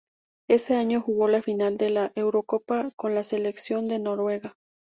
Ese 0.49 0.73
año 0.77 0.99
jugó 0.99 1.27
la 1.27 1.43
final 1.43 1.77
de 1.77 1.91
la 1.91 2.11
Eurocopa 2.15 2.89
con 2.95 3.13
la 3.13 3.23
Selección 3.23 3.87
de 3.87 3.99
Noruega. 3.99 4.57